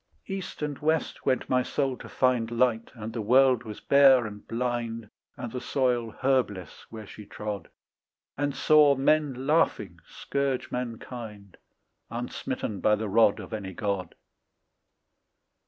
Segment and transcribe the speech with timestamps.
[0.25, 4.47] East and west went my soul to find Light, and the world was bare and
[4.47, 7.69] blind And the soil herbless where she trod
[8.35, 11.57] And saw men laughing scourge mankind,
[12.09, 14.15] Unsmitten by the rod Of any God.